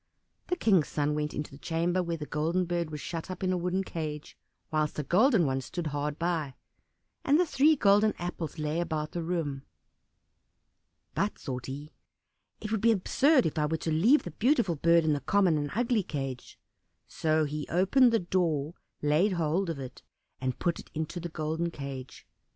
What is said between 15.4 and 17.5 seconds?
and ugly cage," so